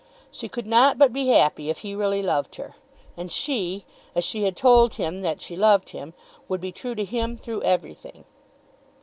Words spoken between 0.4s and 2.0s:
could not but be happy if he